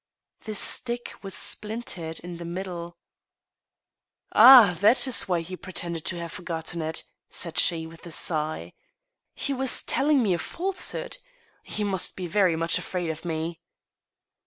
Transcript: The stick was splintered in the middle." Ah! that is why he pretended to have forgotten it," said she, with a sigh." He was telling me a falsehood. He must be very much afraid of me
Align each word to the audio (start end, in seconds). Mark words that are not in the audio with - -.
The 0.45 0.55
stick 0.55 1.13
was 1.21 1.35
splintered 1.35 2.19
in 2.21 2.37
the 2.37 2.43
middle." 2.43 2.97
Ah! 4.33 4.75
that 4.81 5.05
is 5.05 5.27
why 5.27 5.41
he 5.41 5.55
pretended 5.55 6.05
to 6.05 6.15
have 6.17 6.31
forgotten 6.31 6.81
it," 6.81 7.03
said 7.29 7.59
she, 7.59 7.85
with 7.85 8.03
a 8.07 8.11
sigh." 8.11 8.73
He 9.35 9.53
was 9.53 9.83
telling 9.83 10.23
me 10.23 10.33
a 10.33 10.39
falsehood. 10.39 11.19
He 11.61 11.83
must 11.83 12.15
be 12.15 12.25
very 12.25 12.55
much 12.55 12.79
afraid 12.79 13.11
of 13.11 13.23
me 13.25 13.59